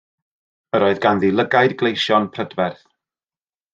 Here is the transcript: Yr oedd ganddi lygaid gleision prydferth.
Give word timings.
Yr 0.77 0.85
oedd 0.85 1.01
ganddi 1.03 1.29
lygaid 1.41 1.77
gleision 1.83 2.27
prydferth. 2.39 2.85